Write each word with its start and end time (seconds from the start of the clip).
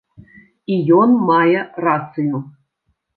І 0.75 0.77
ён 0.99 1.13
мае 1.27 1.59
рацыю. 1.85 2.41